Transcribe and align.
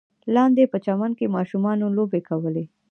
لاندې 0.35 0.63
په 0.71 0.77
چمن 0.85 1.11
کې 1.17 1.33
ماشومانو 1.35 1.85
لوبې 1.97 2.21
کولې. 2.29 2.65